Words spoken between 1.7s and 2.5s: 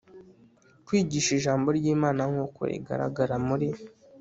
ry Imana nk